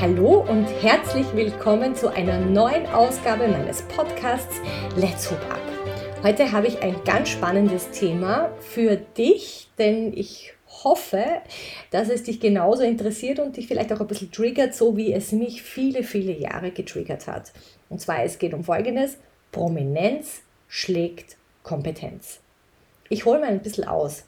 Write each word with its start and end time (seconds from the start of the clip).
Hallo 0.00 0.46
und 0.48 0.64
herzlich 0.80 1.26
willkommen 1.34 1.94
zu 1.94 2.08
einer 2.08 2.40
neuen 2.40 2.86
Ausgabe 2.86 3.46
meines 3.46 3.82
Podcasts 3.82 4.56
Let's 4.96 5.30
Hoop 5.30 5.42
Up. 5.50 5.60
Heute 6.22 6.52
habe 6.52 6.68
ich 6.68 6.80
ein 6.80 7.04
ganz 7.04 7.28
spannendes 7.28 7.90
Thema 7.90 8.50
für 8.60 8.96
dich, 8.96 9.68
denn 9.76 10.14
ich 10.16 10.54
hoffe, 10.82 11.22
dass 11.90 12.08
es 12.08 12.22
dich 12.22 12.40
genauso 12.40 12.82
interessiert 12.82 13.40
und 13.40 13.58
dich 13.58 13.66
vielleicht 13.66 13.92
auch 13.92 14.00
ein 14.00 14.06
bisschen 14.06 14.32
triggert, 14.32 14.74
so 14.74 14.96
wie 14.96 15.12
es 15.12 15.32
mich 15.32 15.60
viele, 15.60 16.02
viele 16.02 16.32
Jahre 16.32 16.70
getriggert 16.70 17.26
hat. 17.26 17.52
Und 17.90 18.00
zwar, 18.00 18.24
es 18.24 18.38
geht 18.38 18.54
um 18.54 18.64
Folgendes. 18.64 19.18
Prominenz 19.52 20.40
schlägt 20.66 21.36
Kompetenz. 21.62 22.40
Ich 23.10 23.26
hole 23.26 23.38
mal 23.38 23.50
ein 23.50 23.60
bisschen 23.60 23.84
aus. 23.84 24.24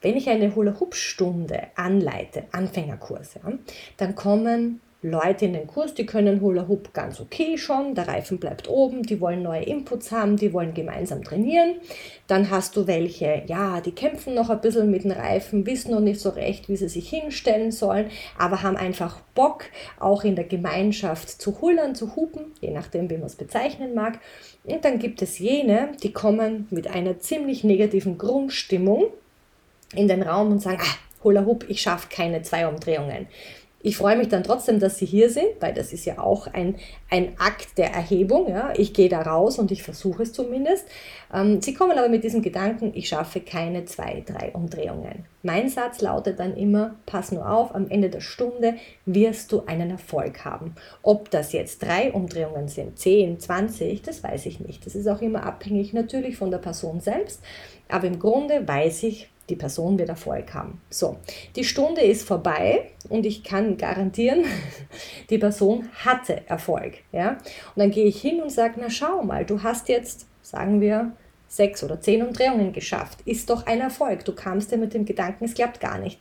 Wenn 0.00 0.16
ich 0.16 0.28
eine 0.28 0.54
Hula-Hoop-Stunde 0.54 1.62
anleite, 1.74 2.44
Anfängerkurs, 2.52 3.34
ja, 3.34 3.52
dann 3.96 4.14
kommen 4.14 4.80
Leute 5.00 5.44
in 5.44 5.52
den 5.52 5.68
Kurs, 5.68 5.94
die 5.94 6.06
können 6.06 6.40
Hula 6.40 6.66
Hoop 6.66 6.92
ganz 6.92 7.20
okay 7.20 7.56
schon, 7.56 7.94
der 7.94 8.08
Reifen 8.08 8.38
bleibt 8.38 8.68
oben, 8.68 9.04
die 9.04 9.20
wollen 9.20 9.44
neue 9.44 9.62
Inputs 9.62 10.10
haben, 10.10 10.36
die 10.36 10.52
wollen 10.52 10.74
gemeinsam 10.74 11.22
trainieren. 11.22 11.76
Dann 12.26 12.50
hast 12.50 12.76
du 12.76 12.88
welche, 12.88 13.44
ja, 13.46 13.80
die 13.80 13.92
kämpfen 13.92 14.34
noch 14.34 14.50
ein 14.50 14.60
bisschen 14.60 14.90
mit 14.90 15.04
dem 15.04 15.12
Reifen, 15.12 15.64
wissen 15.66 15.92
noch 15.92 16.00
nicht 16.00 16.20
so 16.20 16.30
recht, 16.30 16.68
wie 16.68 16.76
sie 16.76 16.88
sich 16.88 17.08
hinstellen 17.08 17.70
sollen, 17.70 18.10
aber 18.36 18.64
haben 18.64 18.76
einfach 18.76 19.20
Bock, 19.36 19.66
auch 20.00 20.24
in 20.24 20.34
der 20.34 20.46
Gemeinschaft 20.46 21.28
zu 21.28 21.60
hullern, 21.60 21.94
zu 21.94 22.16
hupen, 22.16 22.46
je 22.60 22.72
nachdem, 22.72 23.08
wie 23.08 23.18
man 23.18 23.26
es 23.26 23.36
bezeichnen 23.36 23.94
mag. 23.94 24.18
Und 24.64 24.84
dann 24.84 24.98
gibt 24.98 25.22
es 25.22 25.38
jene, 25.38 25.90
die 26.02 26.12
kommen 26.12 26.66
mit 26.70 26.88
einer 26.88 27.20
ziemlich 27.20 27.62
negativen 27.62 28.18
Grundstimmung 28.18 29.04
in 29.94 30.08
den 30.08 30.22
Raum 30.22 30.50
und 30.50 30.60
sagen, 30.60 30.80
ah, 30.82 31.22
Hula 31.22 31.44
Hoop, 31.44 31.66
ich 31.68 31.80
schaffe 31.80 32.08
keine 32.10 32.42
zwei 32.42 32.66
Umdrehungen. 32.66 33.28
Ich 33.80 33.96
freue 33.96 34.16
mich 34.16 34.28
dann 34.28 34.42
trotzdem, 34.42 34.80
dass 34.80 34.98
Sie 34.98 35.06
hier 35.06 35.30
sind, 35.30 35.46
weil 35.60 35.72
das 35.72 35.92
ist 35.92 36.04
ja 36.04 36.18
auch 36.18 36.48
ein, 36.48 36.74
ein 37.10 37.34
Akt 37.38 37.78
der 37.78 37.92
Erhebung. 37.92 38.48
Ja. 38.48 38.72
Ich 38.76 38.92
gehe 38.92 39.08
da 39.08 39.22
raus 39.22 39.56
und 39.58 39.70
ich 39.70 39.84
versuche 39.84 40.24
es 40.24 40.32
zumindest. 40.32 40.84
Ähm, 41.32 41.62
Sie 41.62 41.74
kommen 41.74 41.96
aber 41.96 42.08
mit 42.08 42.24
diesem 42.24 42.42
Gedanken, 42.42 42.90
ich 42.94 43.08
schaffe 43.08 43.40
keine 43.40 43.84
zwei, 43.84 44.24
drei 44.26 44.50
Umdrehungen. 44.50 45.26
Mein 45.44 45.68
Satz 45.68 46.00
lautet 46.00 46.40
dann 46.40 46.56
immer, 46.56 46.96
pass 47.06 47.30
nur 47.30 47.48
auf, 47.48 47.72
am 47.72 47.88
Ende 47.88 48.10
der 48.10 48.20
Stunde 48.20 48.74
wirst 49.06 49.52
du 49.52 49.62
einen 49.66 49.90
Erfolg 49.90 50.44
haben. 50.44 50.74
Ob 51.02 51.30
das 51.30 51.52
jetzt 51.52 51.80
drei 51.82 52.12
Umdrehungen 52.12 52.66
sind, 52.66 52.98
zehn, 52.98 53.38
zwanzig, 53.38 54.02
das 54.02 54.24
weiß 54.24 54.46
ich 54.46 54.58
nicht. 54.58 54.84
Das 54.86 54.96
ist 54.96 55.06
auch 55.06 55.22
immer 55.22 55.44
abhängig 55.44 55.92
natürlich 55.92 56.36
von 56.36 56.50
der 56.50 56.58
Person 56.58 56.98
selbst. 57.00 57.40
Aber 57.88 58.08
im 58.08 58.18
Grunde 58.18 58.66
weiß 58.66 59.04
ich, 59.04 59.30
die 59.48 59.56
Person 59.56 59.98
wird 59.98 60.08
Erfolg 60.08 60.52
haben. 60.54 60.80
So, 60.90 61.16
die 61.56 61.64
Stunde 61.64 62.02
ist 62.02 62.26
vorbei 62.26 62.90
und 63.08 63.24
ich 63.24 63.44
kann 63.44 63.76
garantieren, 63.76 64.44
die 65.30 65.38
Person 65.38 65.88
hatte 66.04 66.42
Erfolg. 66.48 66.94
Ja? 67.12 67.32
Und 67.74 67.76
dann 67.76 67.90
gehe 67.90 68.06
ich 68.06 68.20
hin 68.20 68.42
und 68.42 68.50
sage, 68.50 68.74
na 68.78 68.90
schau 68.90 69.22
mal, 69.22 69.44
du 69.44 69.62
hast 69.62 69.88
jetzt, 69.88 70.26
sagen 70.42 70.80
wir, 70.80 71.12
sechs 71.48 71.82
oder 71.82 72.00
zehn 72.00 72.22
Umdrehungen 72.22 72.72
geschafft. 72.72 73.20
Ist 73.24 73.50
doch 73.50 73.66
ein 73.66 73.80
Erfolg. 73.80 74.24
Du 74.24 74.34
kamst 74.34 74.70
dir 74.70 74.76
mit 74.76 74.92
dem 74.92 75.06
Gedanken, 75.06 75.46
es 75.46 75.54
klappt 75.54 75.80
gar 75.80 75.98
nicht. 75.98 76.20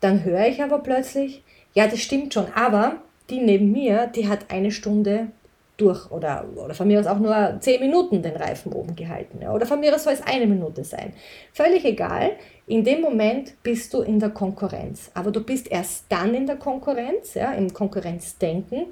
Dann 0.00 0.22
höre 0.22 0.46
ich 0.46 0.62
aber 0.62 0.78
plötzlich, 0.78 1.42
ja, 1.74 1.88
das 1.88 2.00
stimmt 2.00 2.34
schon, 2.34 2.46
aber 2.54 3.02
die 3.30 3.40
neben 3.40 3.72
mir, 3.72 4.06
die 4.06 4.28
hat 4.28 4.50
eine 4.50 4.70
Stunde 4.70 5.28
durch 5.76 6.10
oder, 6.10 6.46
oder 6.54 6.74
von 6.74 6.86
mir 6.86 7.00
aus 7.00 7.06
auch 7.06 7.18
nur 7.18 7.56
zehn 7.60 7.80
Minuten 7.80 8.22
den 8.22 8.36
Reifen 8.36 8.72
oben 8.72 8.94
gehalten. 8.94 9.40
Ja, 9.42 9.52
oder 9.52 9.66
von 9.66 9.80
mir 9.80 9.94
aus 9.94 10.04
soll 10.04 10.12
es 10.12 10.22
eine 10.22 10.46
Minute 10.46 10.84
sein. 10.84 11.12
Völlig 11.52 11.84
egal. 11.84 12.32
In 12.66 12.84
dem 12.84 13.00
Moment 13.00 13.54
bist 13.62 13.92
du 13.92 14.02
in 14.02 14.20
der 14.20 14.30
Konkurrenz. 14.30 15.10
Aber 15.14 15.30
du 15.30 15.40
bist 15.40 15.70
erst 15.70 16.06
dann 16.08 16.34
in 16.34 16.46
der 16.46 16.56
Konkurrenz, 16.56 17.34
ja, 17.34 17.52
im 17.52 17.72
Konkurrenzdenken, 17.72 18.86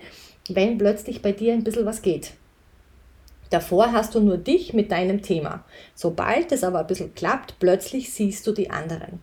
wenn 0.49 0.77
plötzlich 0.77 1.23
bei 1.23 1.33
dir 1.33 1.53
ein 1.53 1.65
bisschen 1.65 1.87
was 1.87 2.03
geht. 2.03 2.33
Davor 3.53 3.93
hast 3.93 4.15
du 4.15 4.21
nur 4.21 4.39
dich 4.39 4.73
mit 4.73 4.91
deinem 4.91 5.21
Thema. 5.21 5.65
Sobald 5.95 6.53
es 6.53 6.65
aber 6.65 6.81
ein 6.81 6.87
bisschen 6.87 7.15
klappt, 7.15 7.59
plötzlich 7.61 8.13
siehst 8.13 8.47
du 8.47 8.53
die 8.53 8.71
anderen. 8.71 9.21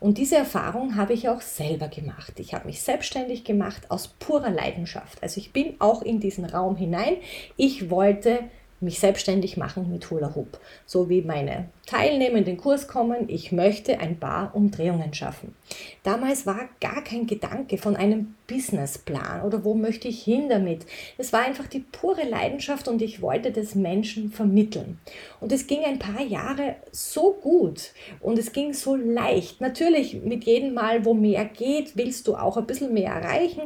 Und 0.00 0.16
diese 0.16 0.36
Erfahrung 0.36 0.96
habe 0.96 1.12
ich 1.12 1.28
auch 1.28 1.42
selber 1.42 1.88
gemacht. 1.88 2.32
Ich 2.40 2.54
habe 2.54 2.66
mich 2.66 2.80
selbstständig 2.80 3.44
gemacht 3.44 3.90
aus 3.90 4.08
purer 4.08 4.50
Leidenschaft. 4.50 5.22
Also 5.22 5.38
ich 5.38 5.52
bin 5.52 5.74
auch 5.78 6.00
in 6.00 6.20
diesen 6.20 6.46
Raum 6.46 6.76
hinein. 6.76 7.16
Ich 7.56 7.90
wollte 7.90 8.40
mich 8.80 8.98
selbstständig 8.98 9.58
machen 9.58 9.90
mit 9.90 10.10
Hula 10.10 10.34
Hoop. 10.34 10.58
So 10.86 11.10
wie 11.10 11.20
meine 11.20 11.68
Teilnehmer 11.90 12.38
in 12.38 12.44
den 12.44 12.56
Kurs 12.56 12.86
kommen, 12.86 13.24
ich 13.26 13.50
möchte 13.50 13.98
ein 13.98 14.20
paar 14.20 14.54
Umdrehungen 14.54 15.12
schaffen. 15.12 15.56
Damals 16.04 16.46
war 16.46 16.68
gar 16.80 17.02
kein 17.02 17.26
Gedanke 17.26 17.78
von 17.78 17.96
einem 17.96 18.36
Businessplan 18.46 19.42
oder 19.42 19.64
wo 19.64 19.74
möchte 19.74 20.06
ich 20.06 20.22
hin 20.22 20.48
damit. 20.48 20.86
Es 21.18 21.32
war 21.32 21.40
einfach 21.40 21.66
die 21.66 21.80
pure 21.80 22.22
Leidenschaft 22.28 22.86
und 22.86 23.02
ich 23.02 23.22
wollte 23.22 23.50
das 23.50 23.74
Menschen 23.74 24.30
vermitteln. 24.30 25.00
Und 25.40 25.50
es 25.50 25.66
ging 25.66 25.84
ein 25.84 25.98
paar 25.98 26.22
Jahre 26.22 26.76
so 26.92 27.32
gut 27.32 27.90
und 28.20 28.38
es 28.38 28.52
ging 28.52 28.72
so 28.72 28.94
leicht. 28.94 29.60
Natürlich 29.60 30.22
mit 30.22 30.44
jedem 30.44 30.74
Mal, 30.74 31.04
wo 31.04 31.12
mehr 31.12 31.44
geht, 31.44 31.96
willst 31.96 32.28
du 32.28 32.36
auch 32.36 32.56
ein 32.56 32.66
bisschen 32.66 32.94
mehr 32.94 33.14
erreichen, 33.14 33.62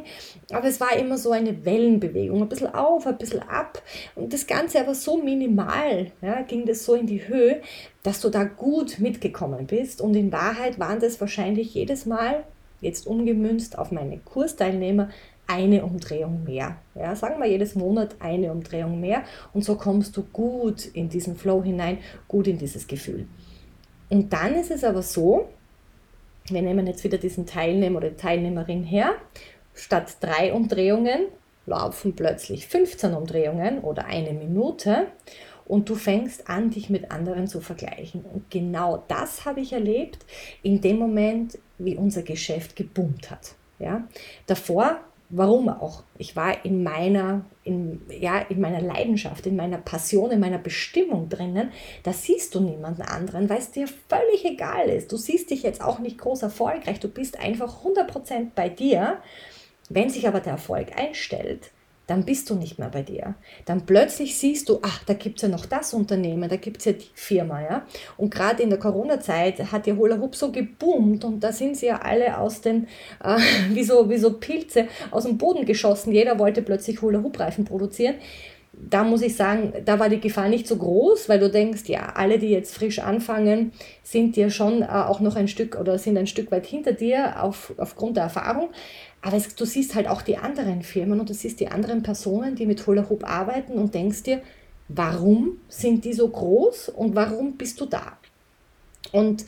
aber 0.51 0.67
es 0.67 0.79
war 0.81 0.97
immer 0.97 1.19
so 1.19 1.29
eine 1.29 1.63
Wellenbewegung, 1.63 2.41
ein 2.41 2.49
bisschen 2.49 2.73
auf, 2.73 3.05
ein 3.05 3.19
bisschen 3.19 3.41
ab 3.41 3.83
und 4.15 4.33
das 4.33 4.47
Ganze 4.47 4.79
aber 4.79 4.95
so 4.95 5.17
minimal, 5.17 6.11
ja, 6.23 6.41
ging 6.41 6.65
das 6.65 6.85
so 6.85 6.95
in 6.95 7.05
die 7.05 7.27
Höhe, 7.27 7.61
dass 8.05 8.21
du 8.21 8.29
da 8.29 8.43
gut 8.43 8.99
mitgekommen 8.99 9.65
bist 9.65 9.99
und 9.99 10.15
in 10.15 10.31
Wahrheit 10.31 10.77
waren 10.79 10.99
das 10.99 11.19
wahrscheinlich 11.19 11.73
jedes 11.73 12.05
Mal 12.05 12.43
jetzt 12.79 13.07
umgemünzt 13.07 13.79
auf 13.79 13.91
meine 13.91 14.19
Kursteilnehmer, 14.19 15.09
eine 15.47 15.83
Umdrehung 15.83 16.43
mehr. 16.43 16.77
Ja, 16.93 17.15
sagen 17.15 17.39
wir 17.39 17.47
jedes 17.47 17.73
Monat 17.73 18.15
eine 18.19 18.51
Umdrehung 18.51 18.99
mehr 19.01 19.23
und 19.53 19.65
so 19.65 19.75
kommst 19.75 20.15
du 20.17 20.21
gut 20.21 20.85
in 20.85 21.09
diesen 21.09 21.35
Flow 21.35 21.63
hinein, 21.63 21.97
gut 22.27 22.45
in 22.45 22.59
dieses 22.59 22.85
Gefühl. 22.85 23.27
Und 24.09 24.31
dann 24.31 24.53
ist 24.53 24.69
es 24.69 24.83
aber 24.83 25.01
so, 25.01 25.49
wir 26.47 26.61
nehmen 26.61 26.85
jetzt 26.85 27.03
wieder 27.03 27.17
diesen 27.17 27.47
Teilnehmer 27.47 27.97
oder 27.97 28.15
Teilnehmerin 28.15 28.83
her, 28.83 29.13
statt 29.73 30.17
drei 30.19 30.53
Umdrehungen 30.53 31.21
laufen 31.65 32.15
plötzlich 32.15 32.67
15 32.67 33.15
Umdrehungen 33.15 33.79
oder 33.79 34.05
eine 34.05 34.33
Minute 34.33 35.07
und 35.65 35.89
du 35.89 35.95
fängst 35.95 36.49
an, 36.49 36.69
dich 36.69 36.89
mit 36.89 37.11
anderen 37.11 37.47
zu 37.47 37.59
vergleichen. 37.59 38.23
Und 38.23 38.49
genau 38.51 39.03
das 39.07 39.45
habe 39.45 39.61
ich 39.61 39.73
erlebt 39.73 40.25
in 40.61 40.81
dem 40.81 40.97
Moment, 40.97 41.57
wie 41.77 41.97
unser 41.97 42.21
Geschäft 42.21 42.75
geboomt 42.75 43.31
hat. 43.31 43.55
Ja? 43.79 44.07
Davor, 44.45 44.99
warum 45.29 45.69
auch? 45.69 46.03
Ich 46.17 46.35
war 46.35 46.63
in 46.63 46.83
meiner, 46.83 47.45
in, 47.63 48.01
ja, 48.09 48.39
in 48.39 48.61
meiner 48.61 48.81
Leidenschaft, 48.81 49.47
in 49.47 49.55
meiner 49.55 49.79
Passion, 49.79 50.31
in 50.31 50.39
meiner 50.39 50.59
Bestimmung 50.59 51.29
drinnen. 51.29 51.71
Da 52.03 52.13
siehst 52.13 52.53
du 52.53 52.59
niemanden 52.59 53.01
anderen, 53.01 53.49
weil 53.49 53.59
es 53.59 53.71
dir 53.71 53.87
völlig 53.87 54.45
egal 54.45 54.87
ist. 54.87 55.11
Du 55.11 55.17
siehst 55.17 55.49
dich 55.49 55.63
jetzt 55.63 55.81
auch 55.81 55.97
nicht 55.99 56.19
groß 56.19 56.43
erfolgreich. 56.43 56.99
Du 56.99 57.09
bist 57.09 57.39
einfach 57.39 57.83
100% 57.83 58.51
bei 58.55 58.69
dir. 58.69 59.17
Wenn 59.89 60.09
sich 60.09 60.27
aber 60.27 60.39
der 60.39 60.53
Erfolg 60.53 60.97
einstellt, 60.97 61.71
dann 62.07 62.23
bist 62.23 62.49
du 62.49 62.55
nicht 62.55 62.77
mehr 62.77 62.89
bei 62.89 63.01
dir. 63.01 63.35
Dann 63.65 63.85
plötzlich 63.85 64.37
siehst 64.37 64.69
du, 64.69 64.79
ach, 64.81 65.03
da 65.05 65.13
gibt 65.13 65.37
es 65.37 65.41
ja 65.43 65.49
noch 65.49 65.65
das 65.65 65.93
Unternehmen, 65.93 66.49
da 66.49 66.55
gibt 66.55 66.77
es 66.79 66.85
ja 66.85 66.91
die 66.93 67.09
Firma, 67.13 67.61
ja. 67.61 67.85
Und 68.17 68.33
gerade 68.33 68.61
in 68.61 68.69
der 68.69 68.79
Corona-Zeit 68.79 69.71
hat 69.71 69.87
ja 69.87 69.95
Hula 69.95 70.19
Hoop 70.19 70.35
so 70.35 70.51
geboomt 70.51 71.25
und 71.25 71.43
da 71.43 71.51
sind 71.51 71.77
sie 71.77 71.87
ja 71.87 72.01
alle 72.01 72.37
aus 72.37 72.61
den, 72.61 72.87
äh, 73.23 73.37
wie, 73.71 73.83
so, 73.83 74.09
wie 74.09 74.17
so 74.17 74.33
Pilze 74.33 74.87
aus 75.11 75.23
dem 75.23 75.37
Boden 75.37 75.65
geschossen. 75.65 76.11
Jeder 76.11 76.37
wollte 76.37 76.61
plötzlich 76.61 77.01
Hula 77.01 77.21
Hoop-Reifen 77.23 77.65
produzieren. 77.65 78.15
Da 78.77 79.05
muss 79.05 79.21
ich 79.21 79.37
sagen, 79.37 79.73
da 79.85 79.99
war 79.99 80.09
die 80.09 80.19
Gefahr 80.19 80.49
nicht 80.49 80.67
so 80.67 80.75
groß, 80.75 81.29
weil 81.29 81.39
du 81.39 81.49
denkst, 81.49 81.83
ja, 81.87 82.11
alle, 82.15 82.39
die 82.39 82.49
jetzt 82.49 82.75
frisch 82.75 82.99
anfangen, 82.99 83.71
sind 84.03 84.35
dir 84.35 84.49
schon 84.49 84.81
äh, 84.81 84.87
auch 84.87 85.21
noch 85.21 85.37
ein 85.37 85.47
Stück 85.47 85.77
oder 85.79 85.97
sind 85.97 86.17
ein 86.17 86.27
Stück 86.27 86.51
weit 86.51 86.65
hinter 86.65 86.91
dir 86.91 87.41
auf, 87.41 87.73
aufgrund 87.77 88.17
der 88.17 88.25
Erfahrung. 88.25 88.69
Aber 89.25 89.37
es, 89.37 89.55
du 89.55 89.65
siehst 89.65 89.95
halt 89.95 90.07
auch 90.07 90.21
die 90.21 90.37
anderen 90.37 90.83
Firmen 90.83 91.19
und 91.19 91.27
du 91.27 91.33
siehst 91.33 91.59
die 91.59 91.69
anderen 91.69 92.03
Personen, 92.03 92.53
die 92.55 92.67
mit 92.67 92.85
Hula 92.85 93.09
Hoop 93.09 93.27
arbeiten 93.27 93.73
und 93.73 93.95
denkst 93.95 94.21
dir, 94.21 94.43
warum 94.87 95.57
sind 95.67 96.05
die 96.05 96.13
so 96.13 96.29
groß 96.29 96.89
und 96.89 97.15
warum 97.15 97.53
bist 97.57 97.81
du 97.81 97.87
da? 97.87 98.19
Und 99.11 99.45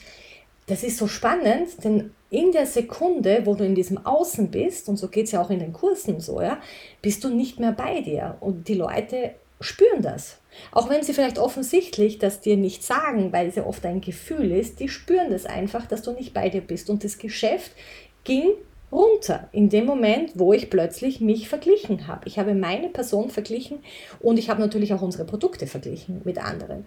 das 0.66 0.82
ist 0.82 0.98
so 0.98 1.08
spannend, 1.08 1.84
denn 1.84 2.10
in 2.32 2.52
der 2.52 2.66
Sekunde, 2.66 3.44
wo 3.46 3.54
du 3.54 3.66
in 3.66 3.76
diesem 3.76 4.04
Außen 4.04 4.50
bist, 4.50 4.90
und 4.90 4.98
so 4.98 5.10
geht 5.10 5.28
es 5.28 5.34
ja 5.34 5.42
auch 5.44 5.52
in 5.52 5.60
den 5.60 5.74
Kursen 5.74 6.22
so, 6.22 6.42
ja, 6.42 6.60
bist 7.04 7.24
du 7.24 7.30
nicht 7.30 7.60
mehr 7.60 7.72
bei 7.72 8.02
dir. 8.02 8.38
Und 8.40 8.68
die 8.68 8.74
Leute 8.74 9.36
spüren 9.62 10.02
das. 10.02 10.40
Auch 10.72 10.90
wenn 10.90 11.04
sie 11.04 11.14
vielleicht 11.14 11.38
offensichtlich 11.38 12.18
das 12.18 12.42
dir 12.42 12.58
nicht 12.58 12.84
sagen, 12.84 13.32
weil 13.32 13.50
es 13.50 13.56
ja 13.56 13.66
oft 13.68 13.86
ein 13.86 14.02
Gefühl 14.02 14.52
ist, 14.52 14.80
die 14.80 14.90
spüren 14.90 15.30
das 15.30 15.46
einfach, 15.46 15.86
dass 15.86 16.02
du 16.02 16.14
nicht 16.14 16.34
bei 16.34 16.50
dir 16.50 16.62
bist. 16.62 16.90
Und 16.90 17.04
das 17.04 17.20
Geschäft 17.20 17.74
ging 18.24 18.56
runter 18.92 19.50
in 19.52 19.70
dem 19.70 19.86
Moment, 19.86 20.32
wo 20.36 20.54
ich 20.54 20.70
plötzlich 20.70 21.20
mich 21.22 21.50
verglichen 21.50 22.08
habe. 22.08 22.28
Ich 22.28 22.40
habe 22.40 22.54
meine 22.54 22.90
Person 22.90 23.30
verglichen 23.30 23.80
und 24.20 24.40
ich 24.40 24.50
habe 24.50 24.62
natürlich 24.62 24.94
auch 24.94 25.02
unsere 25.02 25.26
Produkte 25.26 25.68
verglichen 25.68 26.22
mit 26.24 26.38
anderen. 26.38 26.86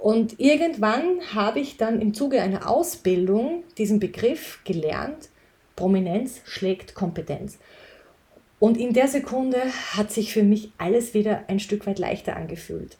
Und 0.00 0.38
irgendwann 0.38 1.20
habe 1.34 1.60
ich 1.60 1.76
dann 1.76 2.00
im 2.00 2.14
Zuge 2.14 2.40
einer 2.40 2.70
Ausbildung 2.70 3.64
diesen 3.76 3.98
Begriff 3.98 4.60
gelernt, 4.64 5.28
Prominenz 5.74 6.40
schlägt 6.44 6.94
Kompetenz. 6.94 7.58
Und 8.60 8.76
in 8.76 8.92
der 8.92 9.08
Sekunde 9.08 9.60
hat 9.92 10.10
sich 10.10 10.32
für 10.32 10.42
mich 10.42 10.72
alles 10.78 11.14
wieder 11.14 11.44
ein 11.48 11.60
Stück 11.60 11.86
weit 11.86 11.98
leichter 11.98 12.36
angefühlt. 12.36 12.96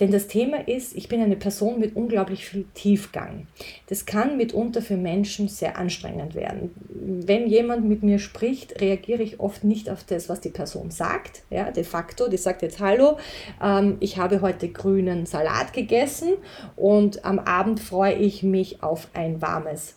Denn 0.00 0.10
das 0.10 0.26
Thema 0.26 0.66
ist, 0.66 0.96
ich 0.96 1.08
bin 1.08 1.20
eine 1.20 1.36
Person 1.36 1.78
mit 1.78 1.94
unglaublich 1.94 2.46
viel 2.46 2.64
Tiefgang. 2.74 3.46
Das 3.88 4.06
kann 4.06 4.38
mitunter 4.38 4.80
für 4.80 4.96
Menschen 4.96 5.48
sehr 5.48 5.76
anstrengend 5.76 6.34
werden. 6.34 6.70
Wenn 6.88 7.46
jemand 7.46 7.84
mit 7.84 8.02
mir 8.02 8.18
spricht, 8.18 8.80
reagiere 8.80 9.22
ich 9.22 9.40
oft 9.40 9.62
nicht 9.62 9.90
auf 9.90 10.02
das, 10.04 10.30
was 10.30 10.40
die 10.40 10.48
Person 10.48 10.90
sagt. 10.90 11.42
Ja, 11.50 11.70
de 11.70 11.84
facto, 11.84 12.28
die 12.28 12.38
sagt 12.38 12.62
jetzt 12.62 12.80
Hallo, 12.80 13.18
ähm, 13.62 13.98
ich 14.00 14.16
habe 14.16 14.40
heute 14.40 14.70
grünen 14.70 15.26
Salat 15.26 15.74
gegessen 15.74 16.32
und 16.76 17.24
am 17.26 17.38
Abend 17.38 17.78
freue 17.78 18.14
ich 18.14 18.42
mich 18.42 18.82
auf 18.82 19.08
ein 19.12 19.42
warmes 19.42 19.96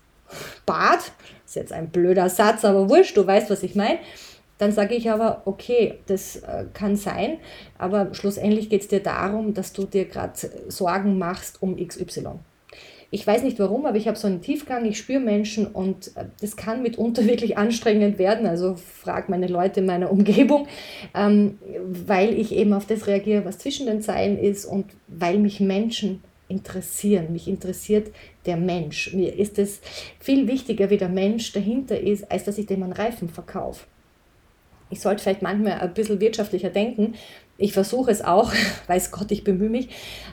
Bad. 0.66 1.00
Das 1.00 1.12
ist 1.46 1.56
jetzt 1.56 1.74
ein 1.74 1.90
blöder 1.90 2.30
Satz, 2.30 2.66
aber 2.66 2.90
wurscht, 2.90 3.16
du 3.16 3.26
weißt, 3.26 3.50
was 3.50 3.64
ich 3.64 3.76
meine. 3.76 4.00
Dann 4.58 4.72
sage 4.72 4.96
ich 4.96 5.10
aber, 5.10 5.42
okay, 5.46 5.96
das 6.06 6.38
äh, 6.38 6.66
kann 6.74 6.96
sein, 6.96 7.38
aber 7.78 8.14
schlussendlich 8.14 8.70
geht 8.70 8.82
es 8.82 8.88
dir 8.88 9.02
darum, 9.02 9.54
dass 9.54 9.74
du 9.74 9.86
dir 9.86 10.06
gerade 10.06 10.34
Sorgen 10.68 11.18
machst 11.18 11.62
um 11.62 11.76
XY. 11.76 12.40
Ich 13.14 13.28
weiß 13.28 13.44
nicht 13.44 13.60
warum, 13.60 13.86
aber 13.86 13.98
ich 13.98 14.08
habe 14.08 14.18
so 14.18 14.26
einen 14.26 14.42
Tiefgang, 14.42 14.86
ich 14.86 14.98
spüre 14.98 15.20
Menschen 15.20 15.68
und 15.68 16.16
äh, 16.18 16.26
das 16.42 16.56
kann 16.56 16.82
mitunter 16.82 17.26
wirklich 17.28 17.58
anstrengend 17.58 18.18
werden. 18.18 18.48
Also 18.48 18.76
frag 18.76 19.30
meine 19.30 19.48
Leute 19.48 19.82
in 19.82 19.86
meiner 19.86 20.12
Umgebung, 20.12 20.68
ähm, 21.14 21.60
weil 21.86 22.34
ich 22.34 22.52
eben 22.52 22.74
auf 22.74 22.88
das 22.88 23.06
reagiere, 23.06 23.46
was 23.46 23.60
zwischen 23.60 23.86
den 23.86 24.02
Zeilen 24.02 24.40
ist 24.40 24.66
und 24.66 24.86
weil 25.08 25.38
mich 25.38 25.60
Menschen 25.60 26.24
interessieren. 26.48 27.32
Mich 27.34 27.48
interessiert 27.48 28.12
der 28.46 28.58
Mensch. 28.58 29.14
Mir 29.14 29.38
ist 29.38 29.60
es 29.60 29.82
viel 30.20 30.48
wichtiger, 30.48 30.90
wie 30.90 30.98
der 30.98 31.10
Mensch 31.10 31.52
dahinter 31.54 32.00
ist, 32.00 32.32
als 32.32 32.46
dass 32.46 32.58
ich 32.58 32.66
dem 32.66 32.82
einen 32.82 32.94
Reifen 32.94 33.30
verkaufe 33.30 33.86
ich 34.90 35.02
sollte 35.02 35.24
vielleicht 35.24 35.42
manchmal 35.42 35.80
ein 35.80 35.94
bisschen 35.94 36.20
wirtschaftlicher 36.20 36.70
denken. 36.70 37.16
Ich 37.58 37.74
versuche 37.74 38.12
es 38.12 38.22
auch, 38.22 38.52
weiß 38.88 39.12
Gott, 39.12 39.32
ich 39.32 39.44
bemühe 39.44 39.70
mich. 39.70 39.90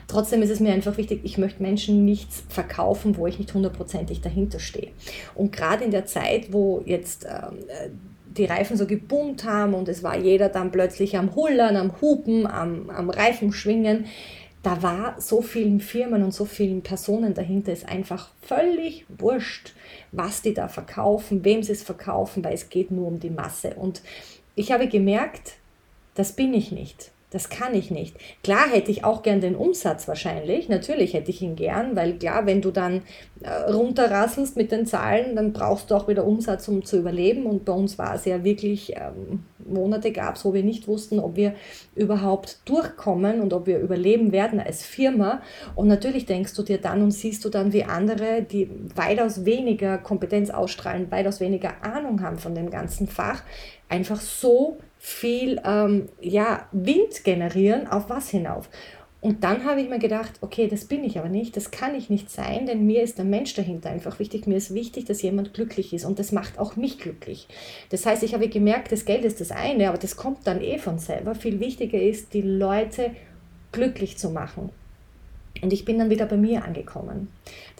Trotzdem 0.07 0.41
ist 0.41 0.49
es 0.49 0.59
mir 0.59 0.73
einfach 0.73 0.97
wichtig, 0.97 1.21
ich 1.23 1.37
möchte 1.37 1.61
Menschen 1.61 2.05
nichts 2.05 2.43
verkaufen, 2.49 3.17
wo 3.17 3.27
ich 3.27 3.39
nicht 3.39 3.53
hundertprozentig 3.53 4.21
dahinter 4.21 4.59
stehe. 4.59 4.89
Und 5.35 5.51
gerade 5.51 5.83
in 5.83 5.91
der 5.91 6.05
Zeit, 6.05 6.51
wo 6.51 6.81
jetzt 6.85 7.25
ähm, 7.25 7.59
die 8.37 8.45
Reifen 8.45 8.77
so 8.77 8.85
geboomt 8.85 9.43
haben 9.43 9.73
und 9.73 9.89
es 9.89 10.03
war 10.03 10.17
jeder 10.17 10.49
dann 10.49 10.71
plötzlich 10.71 11.17
am 11.17 11.35
Hullern, 11.35 11.75
am 11.75 12.01
Hupen, 12.01 12.47
am, 12.47 12.89
am 12.89 13.09
Reifenschwingen, 13.09 14.05
da 14.63 14.83
war 14.83 15.19
so 15.19 15.41
vielen 15.41 15.79
Firmen 15.79 16.23
und 16.23 16.33
so 16.33 16.45
vielen 16.45 16.81
Personen 16.83 17.33
dahinter, 17.33 17.73
ist 17.73 17.89
einfach 17.89 18.29
völlig 18.41 19.05
wurscht, 19.09 19.73
was 20.11 20.43
die 20.43 20.53
da 20.53 20.67
verkaufen, 20.67 21.43
wem 21.43 21.63
sie 21.63 21.71
es 21.71 21.81
verkaufen, 21.81 22.43
weil 22.43 22.53
es 22.53 22.69
geht 22.69 22.91
nur 22.91 23.07
um 23.07 23.19
die 23.19 23.31
Masse. 23.31 23.73
Und 23.75 24.03
ich 24.55 24.71
habe 24.71 24.87
gemerkt, 24.87 25.57
das 26.15 26.33
bin 26.33 26.53
ich 26.53 26.71
nicht. 26.71 27.11
Das 27.31 27.49
kann 27.49 27.73
ich 27.73 27.91
nicht. 27.91 28.17
Klar 28.43 28.69
hätte 28.69 28.91
ich 28.91 29.05
auch 29.05 29.23
gern 29.23 29.39
den 29.39 29.55
Umsatz 29.55 30.07
wahrscheinlich. 30.07 30.67
Natürlich 30.67 31.13
hätte 31.13 31.31
ich 31.31 31.41
ihn 31.41 31.55
gern, 31.55 31.95
weil 31.95 32.17
klar, 32.17 32.45
wenn 32.45 32.61
du 32.61 32.71
dann 32.71 33.03
äh, 33.41 33.49
runterrasselst 33.71 34.57
mit 34.57 34.71
den 34.71 34.85
Zahlen, 34.85 35.37
dann 35.37 35.53
brauchst 35.53 35.89
du 35.89 35.95
auch 35.95 36.09
wieder 36.09 36.25
Umsatz, 36.25 36.67
um 36.67 36.83
zu 36.83 36.99
überleben. 36.99 37.45
Und 37.45 37.63
bei 37.63 37.71
uns 37.71 37.97
war 37.97 38.15
es 38.15 38.25
ja 38.25 38.43
wirklich 38.43 38.97
ähm, 38.97 39.45
Monate 39.65 40.11
gab 40.11 40.35
es, 40.35 40.45
wo 40.45 40.53
wir 40.53 40.63
nicht 40.63 40.87
wussten, 40.87 41.19
ob 41.19 41.35
wir 41.35 41.53
überhaupt 41.95 42.59
durchkommen 42.65 43.41
und 43.41 43.53
ob 43.53 43.65
wir 43.65 43.79
überleben 43.79 44.31
werden 44.31 44.59
als 44.59 44.83
Firma. 44.83 45.41
Und 45.75 45.87
natürlich 45.87 46.25
denkst 46.25 46.53
du 46.53 46.63
dir 46.63 46.79
dann 46.79 47.01
und 47.01 47.11
siehst 47.11 47.45
du 47.45 47.49
dann, 47.49 47.73
wie 47.73 47.83
andere, 47.83 48.41
die 48.43 48.69
weitaus 48.95 49.45
weniger 49.45 49.97
Kompetenz 49.97 50.49
ausstrahlen, 50.49 51.11
weitaus 51.11 51.39
weniger 51.39 51.83
Ahnung 51.83 52.21
haben 52.21 52.37
von 52.37 52.55
dem 52.55 52.69
ganzen 52.69 53.07
Fach, 53.07 53.43
einfach 53.89 54.19
so 54.19 54.77
viel 55.03 55.59
ähm, 55.65 56.09
ja, 56.21 56.67
Wind 56.71 57.23
generieren, 57.23 57.87
auf 57.87 58.09
was 58.09 58.29
hinauf? 58.29 58.69
Und 59.19 59.43
dann 59.43 59.65
habe 59.65 59.81
ich 59.81 59.89
mir 59.89 59.97
gedacht, 59.97 60.33
okay, 60.41 60.67
das 60.67 60.85
bin 60.85 61.03
ich 61.03 61.17
aber 61.17 61.27
nicht, 61.27 61.57
das 61.57 61.71
kann 61.71 61.95
ich 61.95 62.11
nicht 62.11 62.29
sein, 62.29 62.67
denn 62.67 62.85
mir 62.85 63.01
ist 63.01 63.17
der 63.17 63.25
Mensch 63.25 63.55
dahinter 63.55 63.89
einfach 63.89 64.19
wichtig. 64.19 64.45
Mir 64.45 64.57
ist 64.57 64.73
wichtig, 64.73 65.05
dass 65.05 65.23
jemand 65.23 65.55
glücklich 65.55 65.91
ist 65.93 66.05
und 66.05 66.19
das 66.19 66.31
macht 66.31 66.59
auch 66.59 66.75
mich 66.75 66.99
glücklich. 66.99 67.47
Das 67.89 68.05
heißt, 68.05 68.21
ich 68.21 68.35
habe 68.35 68.47
gemerkt, 68.47 68.91
das 68.91 69.05
Geld 69.05 69.25
ist 69.25 69.41
das 69.41 69.51
eine, 69.51 69.89
aber 69.89 69.97
das 69.97 70.15
kommt 70.15 70.45
dann 70.45 70.61
eh 70.61 70.77
von 70.77 70.99
selber. 70.99 71.33
Viel 71.33 71.59
wichtiger 71.59 71.99
ist, 71.99 72.33
die 72.33 72.41
Leute 72.41 73.11
glücklich 73.71 74.17
zu 74.17 74.29
machen. 74.29 74.69
Und 75.61 75.73
ich 75.73 75.85
bin 75.85 75.97
dann 75.99 76.09
wieder 76.09 76.25
bei 76.25 76.37
mir 76.37 76.63
angekommen. 76.63 77.27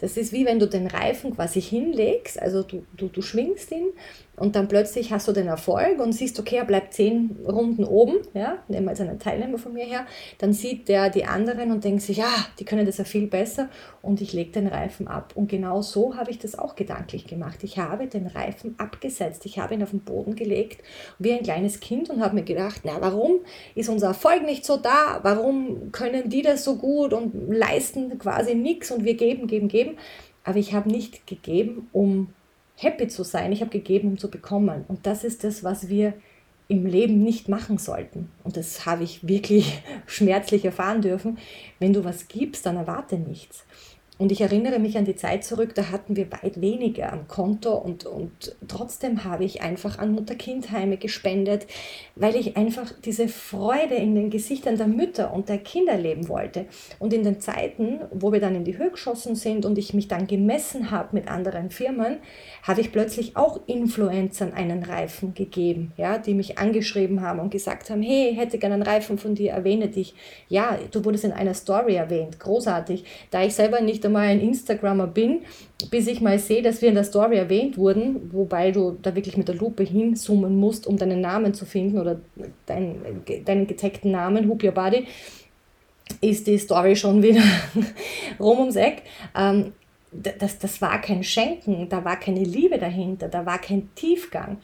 Das 0.02 0.16
ist 0.16 0.32
wie 0.32 0.44
wenn 0.44 0.58
du 0.58 0.66
den 0.66 0.88
Reifen 0.88 1.34
quasi 1.34 1.62
hinlegst, 1.62 2.42
also 2.42 2.64
du, 2.64 2.84
du, 2.96 3.06
du 3.06 3.22
schwingst 3.22 3.70
ihn 3.70 3.92
und 4.34 4.56
dann 4.56 4.66
plötzlich 4.66 5.12
hast 5.12 5.28
du 5.28 5.32
den 5.32 5.46
Erfolg 5.46 6.00
und 6.00 6.12
siehst, 6.12 6.40
okay, 6.40 6.56
er 6.56 6.64
bleibt 6.64 6.94
zehn 6.94 7.36
Runden 7.46 7.84
oben, 7.84 8.16
ja, 8.34 8.58
nehmen 8.66 8.86
wir 8.86 8.90
jetzt 8.92 9.00
einen 9.00 9.20
Teilnehmer 9.20 9.58
von 9.58 9.72
mir 9.72 9.84
her, 9.84 10.04
dann 10.38 10.52
sieht 10.52 10.88
der 10.88 11.10
die 11.10 11.26
anderen 11.26 11.70
und 11.70 11.84
denkt 11.84 12.02
sich, 12.02 12.16
ja, 12.16 12.32
die 12.58 12.64
können 12.64 12.84
das 12.84 12.98
ja 12.98 13.04
viel 13.04 13.28
besser 13.28 13.68
und 14.00 14.20
ich 14.20 14.32
lege 14.32 14.50
den 14.50 14.66
Reifen 14.66 15.06
ab. 15.06 15.34
Und 15.36 15.48
genau 15.48 15.82
so 15.82 16.16
habe 16.16 16.32
ich 16.32 16.40
das 16.40 16.58
auch 16.58 16.74
gedanklich 16.74 17.28
gemacht. 17.28 17.62
Ich 17.62 17.78
habe 17.78 18.08
den 18.08 18.26
Reifen 18.26 18.74
abgesetzt, 18.78 19.46
ich 19.46 19.60
habe 19.60 19.74
ihn 19.74 19.82
auf 19.84 19.90
den 19.90 20.00
Boden 20.00 20.34
gelegt, 20.34 20.82
wie 21.20 21.32
ein 21.32 21.44
kleines 21.44 21.78
Kind 21.78 22.10
und 22.10 22.20
habe 22.20 22.34
mir 22.34 22.42
gedacht, 22.42 22.80
na, 22.84 22.96
warum 23.00 23.42
ist 23.76 23.88
unser 23.88 24.08
Erfolg 24.08 24.44
nicht 24.44 24.64
so 24.64 24.78
da? 24.78 25.20
Warum 25.22 25.92
können 25.92 26.28
die 26.28 26.42
das 26.42 26.64
so 26.64 26.76
gut 26.76 27.12
und 27.12 27.32
leisten 27.48 28.18
quasi 28.18 28.56
nichts 28.56 28.90
und 28.90 29.04
wir 29.04 29.14
geben, 29.14 29.46
geben, 29.46 29.68
geben? 29.68 29.91
Aber 30.44 30.58
ich 30.58 30.74
habe 30.74 30.90
nicht 30.90 31.26
gegeben, 31.26 31.88
um 31.92 32.28
happy 32.76 33.08
zu 33.08 33.22
sein, 33.22 33.52
ich 33.52 33.60
habe 33.60 33.70
gegeben, 33.70 34.08
um 34.08 34.18
zu 34.18 34.30
bekommen. 34.30 34.84
Und 34.88 35.06
das 35.06 35.24
ist 35.24 35.44
das, 35.44 35.62
was 35.62 35.88
wir 35.88 36.14
im 36.68 36.86
Leben 36.86 37.22
nicht 37.22 37.48
machen 37.48 37.78
sollten. 37.78 38.30
Und 38.44 38.56
das 38.56 38.86
habe 38.86 39.04
ich 39.04 39.26
wirklich 39.26 39.82
schmerzlich 40.06 40.64
erfahren 40.64 41.02
dürfen. 41.02 41.38
Wenn 41.78 41.92
du 41.92 42.04
was 42.04 42.28
gibst, 42.28 42.66
dann 42.66 42.76
erwarte 42.76 43.18
nichts. 43.18 43.64
Und 44.22 44.30
ich 44.30 44.40
erinnere 44.40 44.78
mich 44.78 44.96
an 44.96 45.04
die 45.04 45.16
Zeit 45.16 45.42
zurück, 45.42 45.74
da 45.74 45.90
hatten 45.90 46.14
wir 46.14 46.30
weit 46.30 46.60
weniger 46.60 47.12
am 47.12 47.26
Konto 47.26 47.74
und, 47.74 48.06
und 48.06 48.54
trotzdem 48.68 49.24
habe 49.24 49.42
ich 49.42 49.62
einfach 49.62 49.98
an 49.98 50.12
Mutter-Kind-Heime 50.12 50.96
gespendet, 50.96 51.66
weil 52.14 52.36
ich 52.36 52.56
einfach 52.56 52.92
diese 53.04 53.26
Freude 53.26 53.96
in 53.96 54.14
den 54.14 54.30
Gesichtern 54.30 54.76
der 54.76 54.86
Mütter 54.86 55.34
und 55.34 55.48
der 55.48 55.58
Kinder 55.58 55.98
leben 55.98 56.28
wollte. 56.28 56.66
Und 57.00 57.12
in 57.12 57.24
den 57.24 57.40
Zeiten, 57.40 57.98
wo 58.12 58.30
wir 58.30 58.38
dann 58.38 58.54
in 58.54 58.62
die 58.62 58.78
Höhe 58.78 58.92
geschossen 58.92 59.34
sind 59.34 59.66
und 59.66 59.76
ich 59.76 59.92
mich 59.92 60.06
dann 60.06 60.28
gemessen 60.28 60.92
habe 60.92 61.16
mit 61.16 61.26
anderen 61.26 61.70
Firmen, 61.70 62.18
habe 62.62 62.80
ich 62.80 62.92
plötzlich 62.92 63.36
auch 63.36 63.58
Influencern 63.66 64.52
einen 64.52 64.84
Reifen 64.84 65.34
gegeben, 65.34 65.94
ja, 65.96 66.18
die 66.18 66.34
mich 66.34 66.58
angeschrieben 66.58 67.22
haben 67.22 67.40
und 67.40 67.50
gesagt 67.50 67.90
haben, 67.90 68.02
hey, 68.02 68.36
hätte 68.36 68.58
gerne 68.58 68.74
einen 68.74 68.84
Reifen 68.84 69.18
von 69.18 69.34
dir, 69.34 69.50
erwähne 69.50 69.88
dich. 69.88 70.14
Ja, 70.46 70.78
du 70.92 71.04
wurdest 71.04 71.24
in 71.24 71.32
einer 71.32 71.54
Story 71.54 71.96
erwähnt, 71.96 72.38
großartig. 72.38 73.02
Da 73.32 73.42
ich 73.42 73.56
selber 73.56 73.80
nicht 73.80 74.04
einmal 74.12 74.28
ein 74.28 74.40
Instagrammer 74.40 75.06
bin, 75.06 75.40
bis 75.90 76.06
ich 76.06 76.20
mal 76.20 76.38
sehe, 76.38 76.62
dass 76.62 76.82
wir 76.82 76.88
in 76.88 76.94
der 76.94 77.04
Story 77.04 77.36
erwähnt 77.36 77.78
wurden, 77.78 78.30
wobei 78.32 78.70
du 78.70 78.98
da 79.02 79.14
wirklich 79.14 79.36
mit 79.36 79.48
der 79.48 79.54
Lupe 79.54 79.82
hinzoomen 79.82 80.54
musst, 80.54 80.86
um 80.86 80.96
deinen 80.96 81.20
Namen 81.20 81.54
zu 81.54 81.64
finden 81.64 81.98
oder 81.98 82.20
deinen, 82.66 83.22
deinen 83.44 83.66
getagten 83.66 84.10
Namen, 84.10 84.48
Hoop 84.48 84.62
Your 84.62 84.72
Body, 84.72 85.06
ist 86.20 86.46
die 86.46 86.58
Story 86.58 86.94
schon 86.94 87.22
wieder 87.22 87.42
rum 88.38 88.60
ums 88.60 88.76
Eck. 88.76 89.02
Ähm, 89.36 89.72
das, 90.12 90.58
das 90.58 90.82
war 90.82 91.00
kein 91.00 91.24
Schenken, 91.24 91.88
da 91.88 92.04
war 92.04 92.16
keine 92.20 92.44
Liebe 92.44 92.78
dahinter, 92.78 93.28
da 93.28 93.46
war 93.46 93.58
kein 93.58 93.88
Tiefgang. 93.94 94.58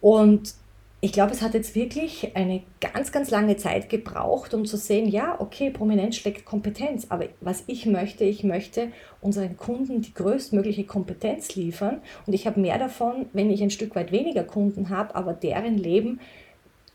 Und 0.00 0.54
ich 1.00 1.12
glaube, 1.12 1.30
es 1.30 1.42
hat 1.42 1.54
jetzt 1.54 1.76
wirklich 1.76 2.34
eine 2.34 2.62
ganz, 2.80 3.12
ganz 3.12 3.30
lange 3.30 3.56
Zeit 3.56 3.88
gebraucht, 3.88 4.52
um 4.52 4.64
zu 4.64 4.76
sehen, 4.76 5.08
ja, 5.08 5.40
okay, 5.40 5.70
Prominenz 5.70 6.16
schlägt 6.16 6.44
Kompetenz, 6.44 7.06
aber 7.08 7.26
was 7.40 7.62
ich 7.68 7.86
möchte, 7.86 8.24
ich 8.24 8.42
möchte 8.42 8.90
unseren 9.20 9.56
Kunden 9.56 10.02
die 10.02 10.12
größtmögliche 10.12 10.84
Kompetenz 10.84 11.54
liefern. 11.54 12.00
Und 12.26 12.32
ich 12.32 12.48
habe 12.48 12.60
mehr 12.60 12.78
davon, 12.78 13.26
wenn 13.32 13.50
ich 13.50 13.62
ein 13.62 13.70
Stück 13.70 13.94
weit 13.94 14.10
weniger 14.10 14.42
Kunden 14.42 14.88
habe, 14.88 15.14
aber 15.14 15.34
deren 15.34 15.78
Leben 15.78 16.18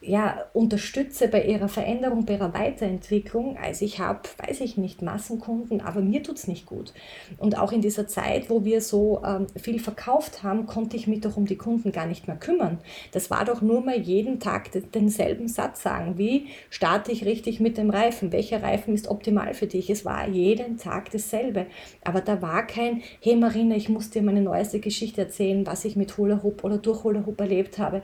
ja, 0.06 0.46
unterstütze 0.54 1.28
bei 1.28 1.44
ihrer 1.44 1.70
Veränderung, 1.70 2.26
bei 2.26 2.34
ihrer 2.34 2.54
Weiterentwicklung. 2.54 3.58
Also 3.58 3.86
ich 3.86 4.00
habe, 4.00 4.22
weiß 4.46 4.62
ich 4.62 4.78
nicht, 4.78 5.02
Massenkunden, 5.02 5.82
aber 5.82 6.02
mir 6.02 6.22
tut 6.24 6.38
es 6.38 6.48
nicht 6.48 6.66
gut. 6.66 6.94
Und 7.38 7.58
auch 7.58 7.72
in 7.72 7.82
dieser 7.82 8.08
Zeit, 8.08 8.50
wo 8.50 8.66
wir 8.66 8.82
so 8.82 9.22
ähm, 9.26 9.48
viel 9.56 9.80
verkauft 9.80 10.44
haben, 10.44 10.66
konnte 10.66 10.98
ich 10.98 11.08
mich 11.08 11.22
doch 11.22 11.38
um 11.38 11.46
die 11.46 11.56
Kunden 11.56 11.92
gar 11.92 12.06
nicht 12.06 12.28
mehr 12.28 12.36
kümmern. 12.36 12.80
Das 13.12 13.32
war 13.32 13.46
doch 13.46 13.62
nur 13.62 13.82
mal 13.82 14.00
jeden 14.00 14.40
Tag 14.40 14.70
denselben 14.94 15.48
Satz 15.48 15.84
sagen. 15.84 16.18
Wie 16.18 16.48
starte 16.70 17.12
ich 17.12 17.26
richtig 17.26 17.60
mit 17.60 17.78
dem 17.78 17.90
Reifen? 17.90 18.32
Welcher 18.32 18.62
Reifen 18.62 18.94
ist 18.94 19.08
optimal 19.08 19.54
für 19.54 19.68
dich? 19.68 19.90
Es 19.90 20.04
war 20.04 20.28
jeden 20.28 20.78
Tag 20.78 21.12
dasselbe. 21.12 21.68
Aber 22.04 22.22
da 22.22 22.42
war 22.42 22.68
kein, 22.68 23.02
hey 23.22 23.36
Marina, 23.36 23.76
ich 23.76 23.90
muss 23.90 24.10
dir 24.10 24.22
meine 24.22 24.42
neueste 24.42 24.80
Geschichte 24.80 25.22
erzählen, 25.22 25.66
was 25.66 25.86
ich 25.86 25.96
mit 25.96 26.18
Hula 26.18 26.44
Hoop 26.44 26.64
oder 26.64 26.78
durch 26.78 27.04
Hula 27.04 27.26
Hoop 27.26 27.40
erlebt 27.40 27.78
habe. 27.80 28.02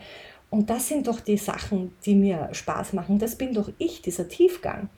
Und 0.49 0.69
das 0.69 0.87
sind 0.87 1.07
doch 1.07 1.19
die 1.19 1.37
Sachen, 1.37 1.93
die 2.05 2.15
mir 2.15 2.49
Spaß 2.51 2.93
machen. 2.93 3.19
Das 3.19 3.35
bin 3.35 3.53
doch 3.53 3.71
ich, 3.77 4.01
dieser 4.01 4.27
Tiefgang. 4.27 4.89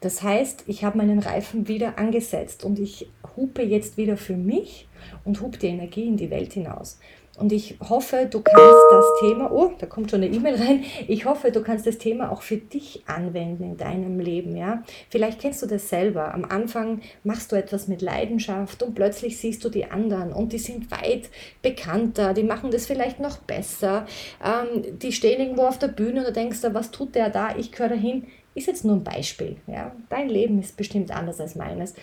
Das 0.00 0.22
heißt, 0.22 0.64
ich 0.66 0.84
habe 0.84 0.98
meinen 0.98 1.18
Reifen 1.18 1.68
wieder 1.68 1.98
angesetzt 1.98 2.64
und 2.64 2.78
ich 2.78 3.10
hupe 3.36 3.62
jetzt 3.62 3.96
wieder 3.96 4.16
für 4.16 4.36
mich 4.36 4.88
und 5.24 5.40
hupe 5.40 5.58
die 5.58 5.68
Energie 5.68 6.06
in 6.06 6.16
die 6.16 6.30
Welt 6.30 6.52
hinaus. 6.52 6.98
Und 7.38 7.52
ich 7.52 7.76
hoffe, 7.80 8.26
du 8.30 8.40
kannst 8.40 8.84
das 8.90 9.06
Thema, 9.20 9.52
oh, 9.52 9.72
da 9.78 9.86
kommt 9.86 10.10
schon 10.10 10.22
eine 10.22 10.34
E-Mail 10.34 10.54
rein. 10.54 10.84
Ich 11.06 11.26
hoffe, 11.26 11.50
du 11.50 11.62
kannst 11.62 11.86
das 11.86 11.98
Thema 11.98 12.32
auch 12.32 12.42
für 12.42 12.56
dich 12.56 13.02
anwenden 13.06 13.62
in 13.62 13.76
deinem 13.76 14.18
Leben, 14.20 14.56
ja. 14.56 14.82
Vielleicht 15.10 15.40
kennst 15.40 15.62
du 15.62 15.66
das 15.66 15.88
selber. 15.88 16.32
Am 16.32 16.44
Anfang 16.44 17.02
machst 17.24 17.52
du 17.52 17.56
etwas 17.56 17.88
mit 17.88 18.00
Leidenschaft 18.00 18.82
und 18.82 18.94
plötzlich 18.94 19.38
siehst 19.38 19.64
du 19.64 19.68
die 19.68 19.84
anderen 19.84 20.32
und 20.32 20.52
die 20.52 20.58
sind 20.58 20.90
weit 20.90 21.28
bekannter, 21.60 22.32
die 22.32 22.42
machen 22.42 22.70
das 22.70 22.86
vielleicht 22.86 23.20
noch 23.20 23.38
besser. 23.38 24.06
Ähm, 24.42 24.98
die 24.98 25.12
stehen 25.12 25.40
irgendwo 25.40 25.64
auf 25.64 25.78
der 25.78 25.88
Bühne 25.88 26.20
und 26.20 26.28
du 26.28 26.32
denkst, 26.32 26.60
was 26.72 26.90
tut 26.90 27.14
der 27.14 27.28
da? 27.28 27.54
Ich 27.56 27.70
gehöre 27.70 27.90
dahin. 27.90 28.26
Ist 28.54 28.68
jetzt 28.68 28.86
nur 28.86 28.96
ein 28.96 29.04
Beispiel, 29.04 29.56
ja. 29.66 29.92
Dein 30.08 30.30
Leben 30.30 30.58
ist 30.58 30.78
bestimmt 30.78 31.10
anders 31.10 31.40
als 31.40 31.54
meines. 31.54 31.94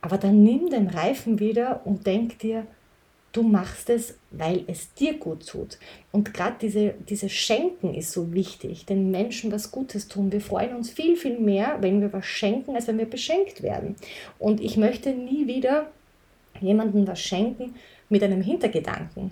Aber 0.00 0.16
dann 0.16 0.42
nimm 0.42 0.70
den 0.70 0.88
Reifen 0.88 1.38
wieder 1.40 1.82
und 1.84 2.06
denk 2.06 2.38
dir, 2.38 2.66
Du 3.32 3.42
machst 3.42 3.90
es, 3.90 4.14
weil 4.30 4.64
es 4.66 4.94
dir 4.94 5.18
gut 5.18 5.46
tut. 5.46 5.78
Und 6.12 6.32
gerade 6.32 6.56
diese, 6.60 6.94
dieses 7.08 7.30
Schenken 7.30 7.94
ist 7.94 8.12
so 8.12 8.32
wichtig, 8.32 8.86
den 8.86 9.10
Menschen 9.10 9.52
was 9.52 9.70
Gutes 9.70 10.08
tun. 10.08 10.32
Wir 10.32 10.40
freuen 10.40 10.74
uns 10.74 10.90
viel, 10.90 11.16
viel 11.16 11.38
mehr, 11.38 11.76
wenn 11.80 12.00
wir 12.00 12.12
was 12.12 12.26
schenken, 12.26 12.74
als 12.74 12.88
wenn 12.88 12.98
wir 12.98 13.08
beschenkt 13.08 13.62
werden. 13.62 13.96
Und 14.38 14.60
ich 14.60 14.76
möchte 14.76 15.10
nie 15.10 15.46
wieder 15.46 15.88
jemandem 16.60 17.06
was 17.06 17.20
schenken 17.20 17.74
mit 18.08 18.22
einem 18.22 18.42
Hintergedanken. 18.42 19.30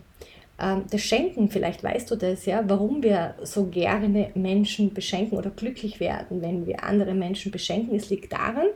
Ähm, 0.58 0.84
das 0.90 1.02
Schenken, 1.02 1.48
vielleicht 1.48 1.82
weißt 1.82 2.10
du 2.10 2.16
das 2.16 2.46
ja, 2.46 2.62
warum 2.66 3.02
wir 3.02 3.34
so 3.42 3.66
gerne 3.66 4.30
Menschen 4.34 4.92
beschenken 4.94 5.36
oder 5.36 5.50
glücklich 5.50 6.00
werden, 6.00 6.42
wenn 6.42 6.66
wir 6.66 6.84
andere 6.84 7.14
Menschen 7.14 7.52
beschenken. 7.52 7.94
Es 7.94 8.10
liegt 8.10 8.32
daran, 8.32 8.68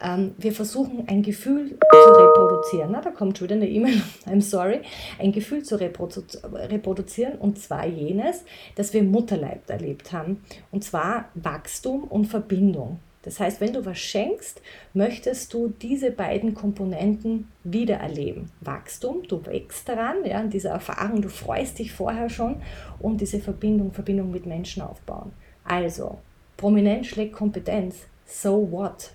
ähm, 0.00 0.34
wir 0.38 0.52
versuchen 0.52 1.08
ein 1.08 1.22
Gefühl 1.22 1.70
zu 1.70 2.12
reproduzieren. 2.12 2.90
Na, 2.92 3.00
da 3.00 3.10
kommt 3.10 3.38
schon 3.38 3.46
wieder 3.46 3.56
eine 3.56 3.68
E-Mail, 3.68 4.02
I'm 4.26 4.42
sorry. 4.42 4.80
Ein 5.18 5.32
Gefühl 5.32 5.62
zu 5.62 5.76
reprodu 5.76 6.22
reproduzieren 6.52 7.36
und 7.38 7.58
zwar 7.58 7.86
jenes, 7.86 8.44
das 8.74 8.92
wir 8.92 9.00
im 9.00 9.10
Mutterleib 9.10 9.68
erlebt 9.68 10.12
haben. 10.12 10.42
Und 10.70 10.84
zwar 10.84 11.26
Wachstum 11.34 12.04
und 12.04 12.26
Verbindung. 12.26 12.98
Das 13.26 13.40
heißt, 13.40 13.60
wenn 13.60 13.72
du 13.72 13.84
was 13.84 13.98
schenkst, 13.98 14.62
möchtest 14.94 15.52
du 15.52 15.66
diese 15.82 16.12
beiden 16.12 16.54
Komponenten 16.54 17.48
wiedererleben. 17.64 18.52
Wachstum, 18.60 19.24
du 19.26 19.44
wächst 19.46 19.88
daran, 19.88 20.24
ja, 20.24 20.38
an 20.38 20.50
dieser 20.50 20.70
Erfahrung, 20.70 21.22
du 21.22 21.28
freust 21.28 21.80
dich 21.80 21.92
vorher 21.92 22.30
schon 22.30 22.62
und 23.00 23.20
diese 23.20 23.40
Verbindung, 23.40 23.92
Verbindung 23.92 24.30
mit 24.30 24.46
Menschen 24.46 24.82
aufbauen. 24.82 25.32
Also, 25.64 26.18
Prominenz 26.56 27.08
schlägt 27.08 27.32
Kompetenz. 27.32 27.96
So 28.26 28.70
what? 28.70 29.10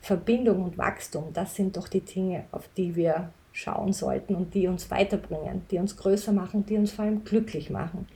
Verbindung 0.00 0.62
und 0.64 0.78
Wachstum, 0.78 1.32
das 1.32 1.54
sind 1.54 1.76
doch 1.76 1.88
die 1.88 2.00
Dinge, 2.00 2.44
auf 2.52 2.68
die 2.76 2.96
wir 2.96 3.30
schauen 3.52 3.92
sollten 3.92 4.34
und 4.34 4.54
die 4.54 4.68
uns 4.68 4.90
weiterbringen, 4.90 5.62
die 5.70 5.78
uns 5.78 5.96
größer 5.96 6.32
machen, 6.32 6.64
die 6.66 6.76
uns 6.76 6.92
vor 6.92 7.04
allem 7.04 7.24
glücklich 7.24 7.70
machen. 7.70 8.06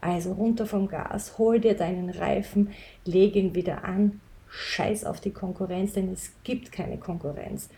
Also 0.00 0.32
runter 0.32 0.66
vom 0.66 0.88
Gas, 0.88 1.38
hol 1.38 1.60
dir 1.60 1.74
deinen 1.74 2.10
Reifen, 2.10 2.70
leg 3.04 3.36
ihn 3.36 3.54
wieder 3.54 3.84
an, 3.84 4.20
scheiß 4.48 5.04
auf 5.04 5.20
die 5.20 5.30
Konkurrenz, 5.30 5.92
denn 5.92 6.12
es 6.12 6.32
gibt 6.44 6.72
keine 6.72 6.98
Konkurrenz. 6.98 7.68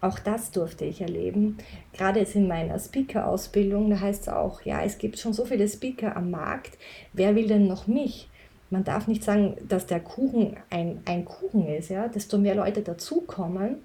Auch 0.00 0.18
das 0.18 0.50
durfte 0.50 0.84
ich 0.84 1.00
erleben. 1.00 1.58
Gerade 1.92 2.20
jetzt 2.20 2.36
in 2.36 2.46
meiner 2.46 2.78
Speaker-Ausbildung, 2.78 3.90
da 3.90 4.00
heißt 4.00 4.22
es 4.22 4.28
auch, 4.28 4.62
ja, 4.62 4.82
es 4.82 4.98
gibt 4.98 5.18
schon 5.18 5.32
so 5.32 5.44
viele 5.44 5.68
Speaker 5.68 6.16
am 6.16 6.30
Markt, 6.30 6.78
wer 7.12 7.34
will 7.34 7.48
denn 7.48 7.66
noch 7.66 7.86
mich? 7.86 8.28
Man 8.70 8.84
darf 8.84 9.08
nicht 9.08 9.24
sagen, 9.24 9.56
dass 9.68 9.86
der 9.86 10.00
Kuchen 10.00 10.56
ein, 10.70 11.00
ein 11.04 11.24
Kuchen 11.24 11.66
ist. 11.66 11.88
Ja? 11.88 12.08
Desto 12.08 12.38
mehr 12.38 12.54
Leute 12.54 12.82
dazukommen, 12.82 13.76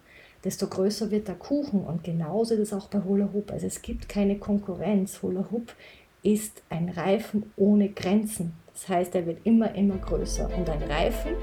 desto 0.44 0.68
größer 0.68 1.12
wird 1.12 1.28
der 1.28 1.36
Kuchen. 1.36 1.86
Und 1.86 2.04
genauso 2.04 2.54
ist 2.54 2.60
es 2.60 2.74
auch 2.74 2.88
bei 2.88 3.02
Hula 3.02 3.30
Hoop. 3.34 3.52
Also 3.52 3.68
es 3.68 3.82
gibt 3.82 4.10
keine 4.10 4.38
Konkurrenz. 4.38 5.22
Hula 5.22 5.46
Hoop 5.52 5.74
ist 6.22 6.62
ein 6.70 6.90
Reifen 6.90 7.52
ohne 7.56 7.90
Grenzen. 7.90 8.54
Das 8.74 8.90
heißt, 8.90 9.16
er 9.16 9.26
wird 9.26 9.46
immer, 9.46 9.74
immer 9.76 9.98
größer. 9.98 10.50
Und 10.58 10.70
ein 10.70 10.84
Reifen 10.84 11.36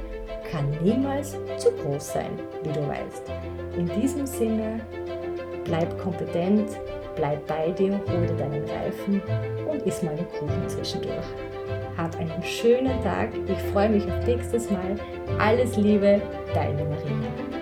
kann 0.51 0.71
niemals 0.83 1.37
zu 1.59 1.71
groß 1.71 2.13
sein, 2.13 2.33
wie 2.63 2.73
du 2.73 2.87
weißt. 2.87 3.23
In 3.79 3.89
diesem 4.01 4.27
Sinne, 4.27 4.81
bleib 5.65 5.97
kompetent, 5.99 6.69
bleib 7.15 7.47
bei 7.47 7.71
dir, 7.71 8.01
hol 8.09 8.27
dir 8.27 8.37
deinen 8.37 8.65
Reifen 8.65 9.23
und 9.71 9.83
iss 9.87 10.03
mal 10.03 10.11
einen 10.11 10.29
Kuchen 10.29 10.69
zwischendurch. 10.69 11.27
Hab 12.01 12.19
einen 12.19 12.43
schönen 12.43 13.03
Tag. 13.03 13.29
Ich 13.47 13.59
freue 13.73 13.91
mich 13.91 14.11
auf 14.11 14.27
nächstes 14.27 14.71
Mal. 14.71 14.99
Alles 15.39 15.77
Liebe, 15.77 16.23
deine 16.55 16.83
Marina. 16.83 17.60